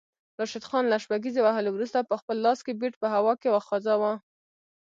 [0.39, 4.11] راشد خان له شپږیزې وهلو وروسته پخپل لاس کې بیټ په هوا کې وخوځاوه